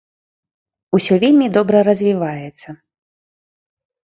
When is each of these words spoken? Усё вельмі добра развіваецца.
Усё 0.99 1.13
вельмі 1.23 1.47
добра 1.57 1.77
развіваецца. 1.89 2.69